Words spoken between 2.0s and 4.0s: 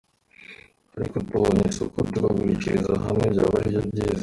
tukagurishiriza hamwe byaba aribyo